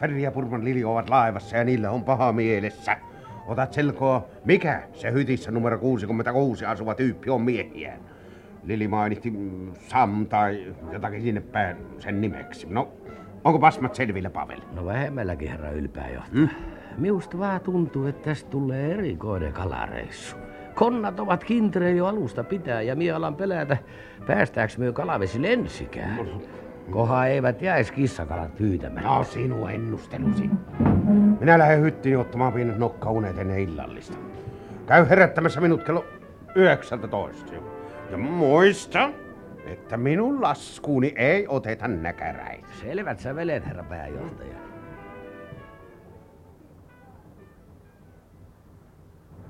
[0.00, 2.96] Ferri ja Purman Lili ovat laivassa ja niillä on paha mielessä.
[3.46, 7.98] Otat selkoa, mikä se hytissä numero 66 asuva tyyppi on miehiä.
[8.66, 12.66] Lili mainitti mm, Sam tai jotakin sinne päin sen nimeksi.
[12.70, 12.88] No,
[13.44, 14.60] onko pasmat selvillä, Pavel?
[14.72, 16.40] No vähemmälläkin, herra ylpääjohtaja.
[16.40, 16.48] Mm?
[16.98, 20.36] Minusta vaan tuntuu, että tästä tulee erikoinen kalareissu.
[20.74, 23.76] Konnat ovat kintereen jo alusta pitää ja mie alan pelätä,
[24.26, 26.28] päästääks myö kalavesille ensikään.
[26.90, 29.06] Koha eivät jäis kissakalat pyytämään.
[29.06, 30.50] No, sinun ennustelusi.
[31.40, 34.18] Minä lähden hyttiin ottamaan pienet nokkaunet ennen illallista.
[34.86, 36.04] Käy herättämässä minut kello
[36.54, 37.52] 19.
[38.14, 39.10] Ja muista,
[39.66, 42.66] että minun laskuuni ei oteta näkäräitä.
[42.80, 44.58] Selvät sävelet, herra pääjohtaja.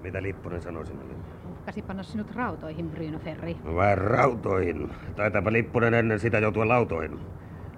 [0.03, 1.15] Mitä Lipponen sanoi sinulle?
[1.51, 3.57] Uhkasi panna sinut rautoihin, Bruno Ferri.
[3.65, 4.91] Vai rautoihin.
[5.17, 7.19] Taitaapa Lipponen ennen sitä joutua lautoihin.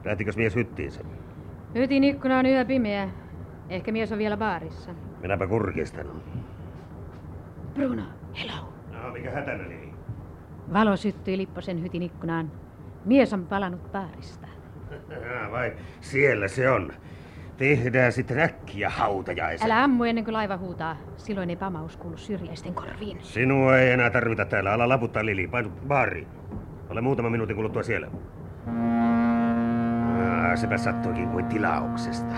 [0.05, 1.05] Lähtikös mies hyttiinsä?
[1.75, 3.09] Hytin ikkuna on yhä pimeä.
[3.69, 4.91] Ehkä mies on vielä baarissa.
[5.21, 6.07] Minäpä kurkistan.
[7.75, 8.03] Bruno,
[8.41, 8.73] hello.
[8.93, 9.86] No, mikä hätänä niin?
[10.73, 12.51] Valo syttyi Lipposen hytin ikkunaan.
[13.05, 14.47] Mies on palannut baarista.
[15.51, 16.93] vai siellä se on.
[17.57, 19.67] Tehdään sitten äkkiä hautajaisen.
[19.67, 20.97] Älä ammu ennen kuin laiva huutaa.
[21.17, 23.19] Silloin ei pamaus kuulu syrjäisten korviin.
[23.21, 24.73] Sinua ei enää tarvita täällä.
[24.73, 25.49] Ala laputtaa Lili.
[25.49, 26.29] Painu baariin.
[26.89, 28.07] Ole muutama minuutin kuluttua siellä.
[30.17, 32.35] Ah, sepä sattuikin kuin tilauksesta.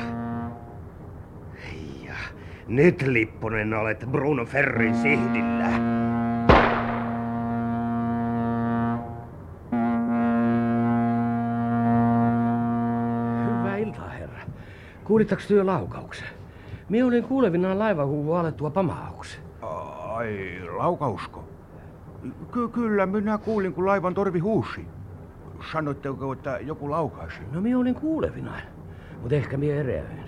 [2.06, 2.14] Ja
[2.68, 5.97] nyt Lipponen olet Bruno Ferrin sihdillä.
[15.08, 16.28] Kuulitteko työ laukauksen?
[16.88, 19.42] Minä olin kuulevinaan laivahuuvu alettua pamauksen.
[20.08, 21.44] Ai, laukausko?
[22.52, 24.86] Ky- kyllä, minä kuulin, kun laivan torvi huusi.
[25.72, 27.40] Sanoitteko, että joku laukaisi?
[27.52, 28.62] No minä olin kuulevinaan,
[29.22, 30.24] mutta ehkä minä erehdyin.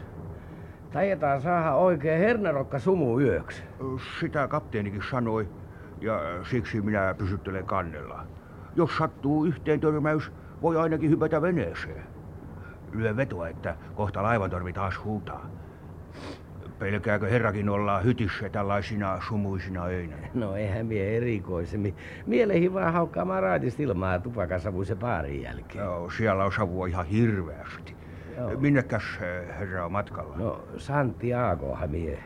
[0.92, 3.62] Tajetaan saada oikein hernerokka sumu yöksi.
[4.20, 5.48] Sitä kapteenikin sanoi,
[6.00, 8.26] ja siksi minä pysyttelen kannella.
[8.76, 12.02] Jos sattuu yhteen törmäys, voi ainakin hypätä veneeseen.
[12.92, 15.46] Lyö vetoa, että kohta laivantorvi taas huutaa.
[16.78, 20.16] Pelkääkö herrakin olla hytissä tällaisina sumuisina öinä?
[20.34, 21.96] No eihän mie erikoisemmin.
[22.26, 25.84] Mielehi vaan haukkaamaan raitista ilmaa tupakasavuisen paarin jälkeen.
[25.84, 27.96] Joo, siellä on savua ihan hirveästi.
[28.36, 28.60] Joo.
[28.60, 30.36] Minnekäs eh, herra on matkalla?
[30.36, 32.18] No Santiagohan mie.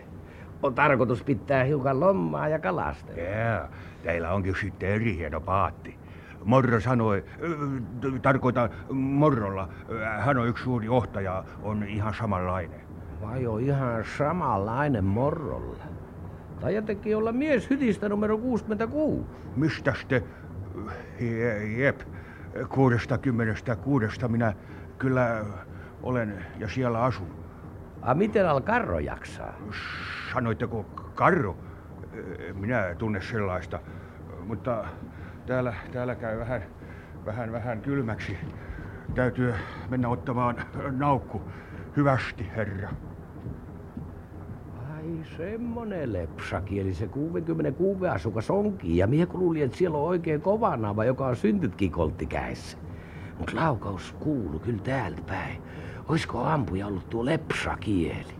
[0.62, 3.22] On tarkoitus pitää hiukan lommaa ja kalastella.
[3.22, 3.68] Jaa,
[4.02, 5.98] teillä onkin sitten eri hieno paatti.
[6.44, 7.48] Morro sanoi, ö,
[8.00, 9.68] t- tarkoitan Morrolla,
[10.18, 12.80] hän on yksi suuri johtaja, on ihan samanlainen.
[13.22, 15.84] Vai on ihan samanlainen morrolla.
[16.60, 19.24] Tajatekin olla mies hytistä numero 66.
[19.56, 20.22] Mistä te,
[21.20, 22.00] je, jep,
[22.68, 24.52] kuudesta kymmenestä kuudesta minä
[24.98, 25.44] kyllä
[26.02, 27.28] olen ja siellä asun.
[28.02, 29.54] A miten Alcarro jaksaa?
[30.32, 30.82] Sanoitteko
[31.14, 31.56] Karro?
[32.54, 33.80] Minä tunne sellaista,
[34.46, 34.84] mutta
[35.46, 36.62] täällä, täällä käy vähän,
[37.26, 38.38] vähän, vähän kylmäksi.
[39.14, 39.54] Täytyy
[39.88, 40.56] mennä ottamaan
[40.90, 41.42] naukku.
[41.96, 42.88] Hyvästi, herra.
[44.94, 48.96] Ai semmonen lepsakieli se 66 asukas onkin.
[48.96, 52.78] Ja mie kun luulin, että siellä on oikein kova naava, joka on syntytkin kolttikäissä.
[53.38, 55.62] Mut laukaus kuulu kyllä täältä päin.
[56.08, 58.34] Oisko ampuja ollut tuo lepsakieli?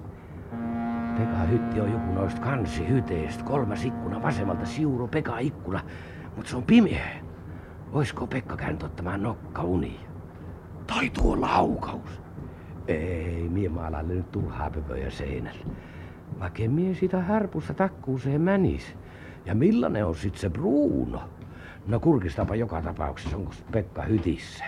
[1.19, 3.45] Pekka Hytti on joku noista kansihyteistä.
[3.45, 5.81] Kolmas ikkuna vasemmalta siuro Pekka ikkuna.
[6.37, 7.11] Mut se on pimeä.
[7.93, 10.01] Oisko Pekka käynyt ottamaan nokkauni?
[10.87, 12.21] Tai tuo laukaus?
[12.89, 15.65] Ei, mie maalaille nyt turhaa pöpöjä seinällä.
[16.41, 18.97] Vaikka mie sitä härpussa takkuuseen mänis.
[19.45, 21.23] Ja millainen on sit se Bruno?
[21.87, 24.65] No kurkistapa joka tapauksessa, onko Pekka hytissä?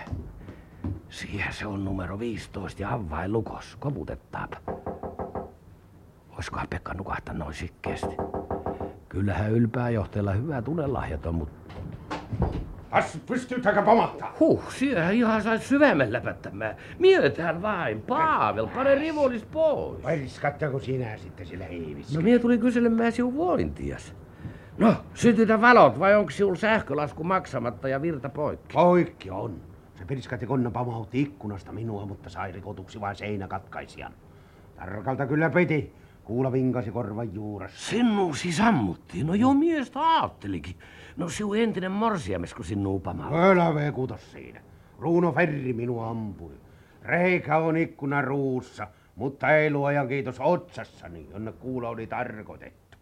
[1.09, 3.75] Siihen se on numero 15 ja avain lukos.
[3.79, 4.57] Koputettaapa.
[6.37, 8.15] Oiskohan Pekka nukahtaa noin sikkeesti?
[9.17, 11.73] Kyllähän ylpää johteella hyvä tunnelahjat on, mutta
[12.91, 14.33] As pystyy taika pamahtaa.
[14.39, 16.75] Huh, siellä ihan sai syvemmällä läpättämään.
[16.99, 20.01] Mietään vain, Paavel, pane rivolis pois.
[20.01, 22.19] Paiskattako sinä sitten sillä hiivissä?
[22.19, 24.15] No minä tulin kyselemään sinun vointias.
[24.77, 28.73] No, sytytä valot vai onko sinun sähkölasku maksamatta ja virta poikki?
[28.73, 29.61] Poikki on.
[29.95, 34.13] Se pirskatti konna pamautti ikkunasta minua, mutta sai rikotuksi vain seinäkatkaisijan.
[34.75, 35.93] Tarkalta kyllä piti.
[36.27, 37.89] Kuula vinkasi korvan juuressa.
[37.89, 39.27] Sinuusi sammuttiin.
[39.27, 40.75] No joo, miestä aattelikin.
[41.17, 43.37] No sinun entinen morsiames, kun sinua pamautti.
[43.37, 44.61] Älä vekuta siinä.
[44.99, 46.53] Ruuno Ferri minua ampui.
[47.01, 52.97] Reikä on ikkuna ruussa, mutta ei luojan kiitos otsassani, jonne kuulo oli tarkoitettu.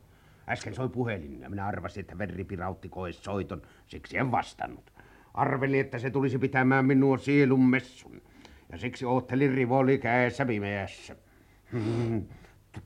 [0.50, 4.94] Äsken soi puhelin ja minä arvasin, että Ferri pirautti koes soiton, siksi en vastannut.
[5.34, 8.22] Arvelin, että se tulisi pitämään minua sielun messun.
[8.72, 11.16] Ja siksi oottelin rivoli käessä pimeässä.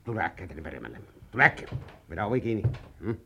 [0.03, 0.99] Tule äkkiä tänne verimälle.
[1.31, 1.67] Tule äkkiä.
[2.07, 2.63] Minä ovi kiinni.
[3.03, 3.17] Hmm.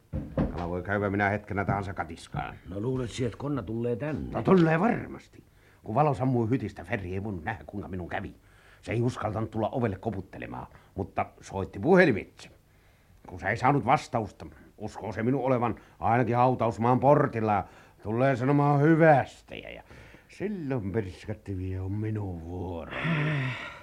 [0.52, 2.56] Kala voi käydä minä hetkenä tahansa katiskaan.
[2.69, 4.32] No luulet si, että konna tulee tänne?
[4.32, 5.43] No tulee varmasti.
[5.84, 8.36] Kun valo sammui hytistä, Ferri ei voinut nähdä, kuinka minun kävi.
[8.82, 12.49] Se ei uskaltanut tulla ovelle koputtelemaan, mutta soitti puhelimitse.
[13.28, 14.45] Kun se ei saanut vastausta,
[14.78, 17.63] uskoo se minun olevan ainakin hautausmaan portilla ja
[18.04, 19.56] tulee sanomaan hyvästä.
[19.56, 19.84] Ja, ja
[20.30, 22.91] silloin perskatti vie on minun vuoro.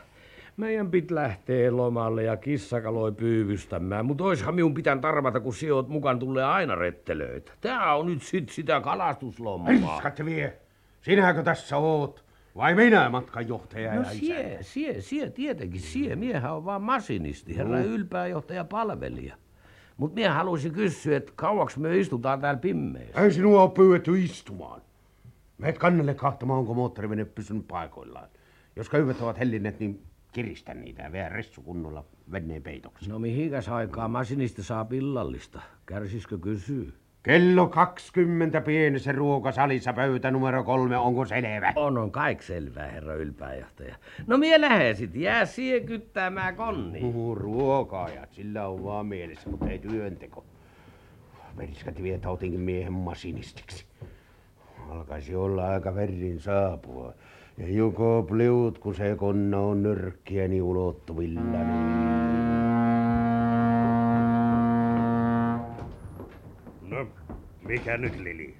[0.56, 6.18] Meidän pit lähtee lomalle ja kissakaloi pyyvystämään, mutta oishan minun pitänyt arvata, kun sijoit mukaan
[6.18, 7.52] tulee aina rettelöitä.
[7.60, 9.66] Tää on nyt sit sitä kalastuslomaa.
[9.66, 10.56] Perskatti vie.
[11.02, 12.24] Sinäkö tässä oot?
[12.56, 16.16] Vai minä matkanjohtaja No ja sie, sie, sie tietenkin, sie.
[16.16, 17.84] Miehän on vaan masinisti, herra Mm.
[17.84, 19.34] ylpääjohtaja palvelija.
[19.96, 23.20] Mut mie haluaisin kysyä, että kauaks me istutaan täällä pimeässä?
[23.20, 24.80] Ei sinua ole pyydetty istumaan.
[25.58, 28.28] Meet kannelle kahtamaan, onko moottorivene pysynyt paikoillaan.
[28.76, 33.10] Jos köyvet ovat hellinneet, niin kiristä niitä ja vie ressu kunnolla veneen peitoksi.
[33.10, 35.60] No mihinkäs aikaa masinista saa pillallista?
[35.86, 36.92] Kärsiskö kysyy?
[37.22, 41.72] Kello 20 pienessä ruokasalissa pöytä numero kolme, onko selvä?
[41.76, 43.96] On, on kaik selvää, herra ylpääjohtaja.
[44.26, 47.00] No mie lähden sit, jää sie kyttäämään konni.
[47.00, 50.44] Puhuu ruokaajat, sillä on vaan mielessä, mutta ei työnteko.
[51.56, 53.84] Periskati vie tautinkin miehen masinistiksi.
[54.90, 57.14] Alkaisi olla aika verrin saapua.
[57.60, 61.40] Ja joko pliut, kun se konna on nyrkkiäni ulottuvilla.
[66.82, 67.06] No,
[67.68, 68.54] mikä nyt, Lili?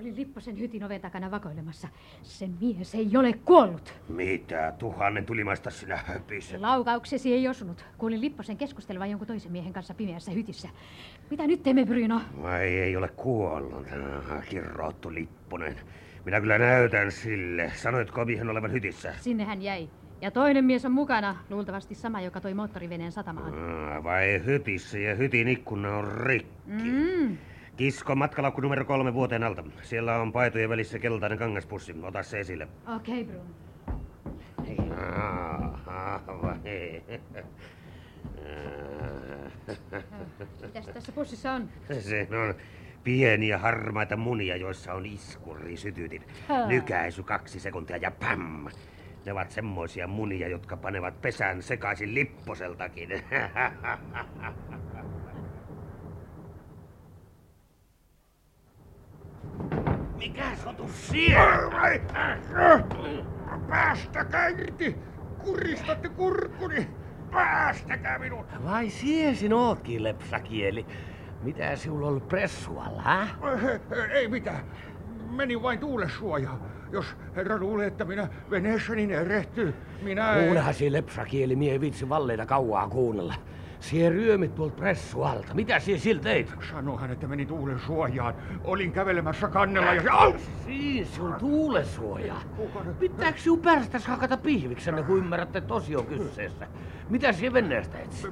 [0.00, 1.88] Oli Lipposen hytin oven takana vakoilemassa.
[2.22, 3.94] Se mies ei ole kuollut.
[4.08, 6.60] Mitä tuhannen tulimaista sinä höpiset?
[6.60, 7.84] Laukauksesi ei osunut.
[7.98, 10.68] Kuulin Lipposen keskustelevan jonkun toisen miehen kanssa pimeässä hytissä.
[11.30, 12.20] Mitä nyt teemme, Bryno?
[12.42, 13.86] Vai ei ole kuollut,
[14.48, 15.76] kirroottu Lipponen.
[16.24, 17.72] Minä kyllä näytän sille.
[17.74, 19.14] Sanoitko miehen olevan hytissä?
[19.20, 19.88] Sinne hän jäi.
[20.20, 23.54] Ja toinen mies on mukana, luultavasti sama, joka toi moottoriveneen satamaan.
[23.54, 26.50] Ah, Vai hytissä ja hytin ikkuna on rikki.
[26.66, 27.36] Mm.
[27.76, 29.64] Kisko matkalaukku numero kolme vuoteen alta.
[29.82, 31.94] Siellä on paitojen välissä keltainen kangaspussi.
[32.02, 32.68] Ota se esille.
[32.96, 33.50] Okei, okay, Bruno.
[35.86, 37.02] Ah, vai.
[40.62, 41.68] Mitäs tässä pussissa on?
[42.00, 42.54] Se on
[43.04, 46.24] pieniä harmaita munia, joissa on iskuri sytytin.
[46.66, 48.66] Nykäisy kaksi sekuntia ja pam!
[49.26, 53.08] Ne ovat semmoisia munia, jotka panevat pesän sekaisin lipposeltakin.
[60.18, 62.00] Mikä sotus siellä?
[63.68, 64.96] Päästäkää irti!
[65.44, 66.88] Kuristatte kurkkuni!
[67.30, 68.46] Päästäkää minut!
[68.64, 70.86] Vai siesin ootkin, lepsakieli.
[71.42, 73.28] Mitä sinulla on pressualla, hä?
[74.12, 74.64] Ei mitään.
[75.30, 76.50] Meni vain tuulesuoja.
[76.92, 80.34] Jos herra luulee, että minä veneessäni erehtyy, minä...
[80.44, 83.34] Kuulehan si lepsakieli, mie vitsi valleita kauaa kuunnella.
[83.80, 85.54] Sie ryömit tuolta pressualta.
[85.54, 86.52] Mitä sie sillä teit?
[86.70, 88.34] Sanohan, että meni tuulen suojaan.
[88.64, 90.14] Olin kävelemässä kannella ja...
[90.14, 90.34] Au!
[90.66, 92.34] Siin sun tuulesuoja.
[92.98, 96.66] Pitääkö sinun päästäs hakata pihviksenne, kun ymmärrätte, että tosi on kyseessä?
[97.10, 98.28] Mitä sie venneestä etsi?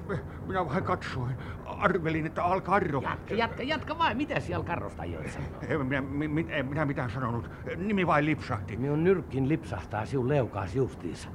[0.47, 1.37] Minä vain katsoin.
[1.65, 3.03] Arvelin, että Alcarro...
[3.03, 4.17] Jatka, jatka, jatka vain.
[4.17, 5.41] Mitä siellä karrosta ajoissa?
[5.69, 7.51] En minä, mi, mi, en minä mitään sanonut.
[7.77, 8.77] Nimi vain lipsahti.
[8.77, 11.29] Minun nyrkkin lipsahtaa sinun leukaas justiinsa.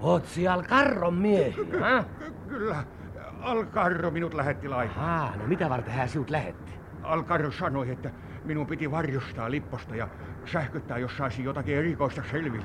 [0.00, 1.64] Oot siellä karron miehiä?
[2.48, 2.84] Kyllä.
[3.42, 5.20] Alcarro minut lähetti laihaan.
[5.20, 6.72] Aa, no mitä varten hän sinut lähetti?
[7.02, 8.10] Alcarro sanoi, että
[8.44, 10.08] minun piti varjostaa lipposta ja
[10.44, 12.64] sähköttää, jos saisi jotakin erikoista selville.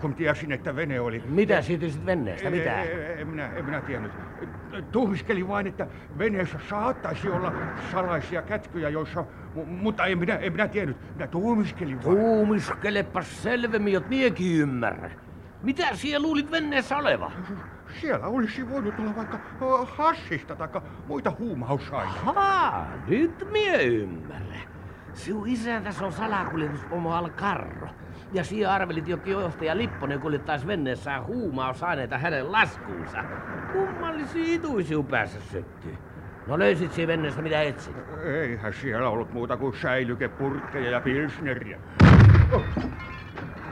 [0.00, 1.22] Kun tiesin, että vene oli...
[1.28, 2.82] Mitä siitä sit venneestä, mitä?
[2.82, 4.12] En, en, minä, en minä tiennyt.
[4.92, 5.86] Tuhmiskelin vain, että
[6.18, 7.52] veneessä saattaisi olla
[7.92, 9.24] salaisia kätkyjä, joissa...
[9.56, 10.96] mu- Mutta en minä, en minä tiennyt.
[11.14, 12.18] Minä tuhmiskelin vain.
[12.18, 15.10] Tuumiskelepas selvemmin, jot miekin ymmärrä.
[15.66, 17.32] Mitä siellä luulit venneessä oleva?
[18.00, 19.38] Siellä olisi voinut olla vaikka
[19.84, 20.68] hassista tai
[21.06, 22.20] muita huumausaineita.
[22.20, 24.56] Haa, nyt mie ymmärrä.
[25.12, 27.88] Sinun isäntäs on salakuljetuspomo Alcarro.
[28.32, 33.24] Ja siellä arvelit jokin johtaja Lipponen kuljettaisi venneessään huumausaineita hänen laskuunsa.
[33.72, 35.96] Kummallisia ituisiu päässä syttyy.
[36.46, 37.96] No löysit siinä venneestä mitä etsit?
[38.24, 41.78] Eihän siellä ollut muuta kuin säilykepurkkeja ja pilsneriä.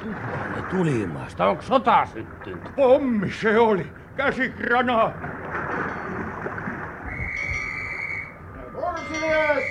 [0.04, 1.46] Ne tulimaasta.
[1.46, 2.76] Onko sota syttynyt?
[2.76, 3.92] Pommi se oli!
[4.16, 5.26] Käsikranaatti!
[8.72, 9.64] Pursimies!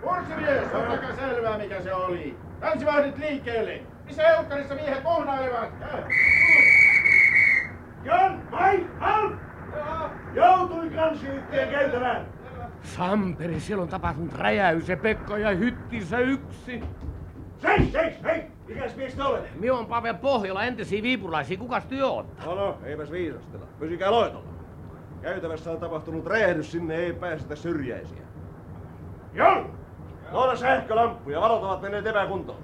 [0.00, 0.74] Pursimies!
[0.74, 2.36] Ottakaa selvää mikä se oli.
[2.60, 3.82] Länsivahdit liikkeelle.
[4.04, 5.70] Missä Elkkarissa miehet kohnailevat?
[8.04, 9.32] Jan, Mai, Alf!
[10.34, 12.26] Joutui kansiyhtiön käytävään.
[12.82, 16.82] Samperi, siellä on tapahtunut räjäys ja Pekka jäi hyttinsä yksi.
[17.64, 18.42] Seis, seis, hei!
[18.68, 19.48] Mikäs mies te olette?
[19.60, 21.58] Minä on Pavel Pohjola, entisiä viipuraisia.
[21.58, 22.26] Kukas työ on?
[22.46, 23.66] No no, eipäs viisastella.
[23.78, 24.48] Pysykää loitolla.
[25.22, 28.22] Käytävässä on tapahtunut räjähdys, sinne ei päästetä syrjäisiä.
[29.34, 29.70] Jon!
[30.30, 32.58] Tuolla sähkölamppuja, valot ovat menneet epäkuntoon.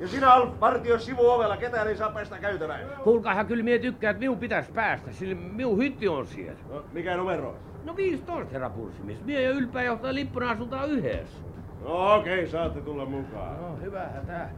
[0.00, 2.80] Ja sinä Alf partioi sivuovella, ketään ei saa päästä käytävään.
[3.04, 6.58] Kuulkaahan, kyllä mie tykkää, että minun pitäisi päästä, sillä minun hytti on siellä.
[6.70, 7.56] No, mikä numero on?
[7.84, 9.24] No 15, herra pursimies.
[9.24, 11.38] Mie ja ylpeä johtaja Lipponen asutaan yhdessä.
[11.84, 13.62] No okei, okay, saatte tulla mukaan.
[13.62, 14.52] No, hyvähän tää.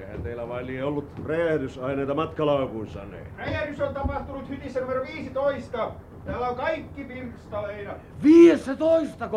[0.00, 3.16] Eihän teillä vain liian ollut räjähdysaineita matkalaukuissanne.
[3.38, 5.90] Räjähdys on tapahtunut hytissä numero 15.
[6.24, 7.92] Täällä on kaikki pirstaleina.
[8.22, 9.30] 15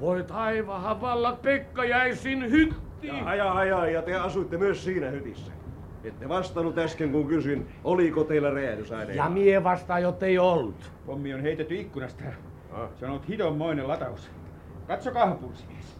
[0.00, 3.16] Voi taivahan vallat, Pekka jäi sin hyttiin.
[3.16, 5.52] Ja aja, aja, ja te asuitte myös siinä hytissä.
[6.04, 9.22] Ette vastannut äsken, kun kysyin, oliko teillä räjähdysaineita.
[9.22, 10.92] Ja mie vastaan, jottei ollut.
[11.06, 12.24] Pommi on heitetty ikkunasta.
[12.72, 12.88] Ah.
[12.94, 14.30] Se on ollut hidonmoinen lataus.
[14.86, 15.93] Katsokaa, pursimies.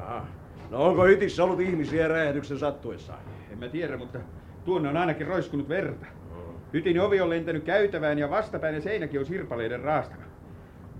[0.00, 0.26] Jaha.
[0.70, 3.18] No onko hytissä ollut ihmisiä räjähdyksen sattuessaan?
[3.52, 4.18] En mä tiedä, mutta
[4.64, 6.06] tuonne on ainakin roiskunut verta.
[6.72, 10.22] Hytin ovi on lentänyt käytävään ja vastapäinen seinäkin on sirpaleiden raastana.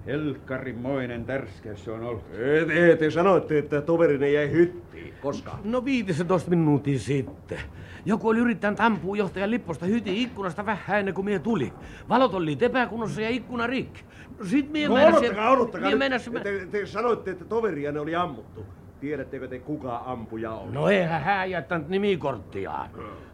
[0.06, 2.30] Helkkarimoinen tärskäys se on ollut.
[2.32, 5.14] Te, te, te sanoitte, että toverinen jäi hyttiin.
[5.22, 5.59] Koska?
[5.64, 7.59] No 15 minuutin sitten.
[8.04, 11.72] Joku oli yrittänyt ampua johtajan Lipposta hytin ikkunasta vähän ennen kuin mie tuli.
[12.09, 14.04] Valot oli epäkunnossa ja ikkuna rikki.
[14.38, 15.88] No sit mie No määräsin- odottakaa, odottakaa.
[15.88, 18.64] Mie meinäsin- Te, te sanoitte, että toverianne oli ammuttu.
[19.00, 20.74] Tiedättekö te, kuka ampuja on?
[20.74, 22.90] No eihän hän jättänyt nimikorttiaan.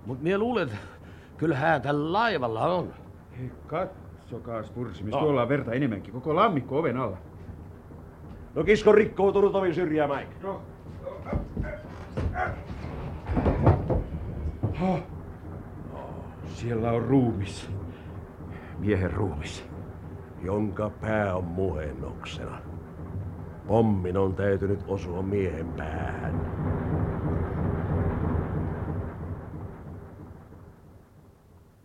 [0.07, 0.77] Mut mie luulen, että
[1.37, 2.95] kyllä hän tällä laivalla on.
[3.39, 5.17] Hei, katsokaas, pursimies.
[5.17, 6.13] Tuolla on verta enemmänkin.
[6.13, 7.17] Koko lammikko oven alla.
[8.55, 10.35] No kisko rikkoutunut ovin syrjää, Mike.
[10.43, 10.63] No.
[14.75, 14.99] Ha.
[16.47, 17.71] Siellä on ruumis.
[18.79, 19.65] Miehen ruumis.
[20.43, 22.72] jonka pää on muhennoksena.
[23.67, 26.49] Pommin on täytynyt osua miehen päähän.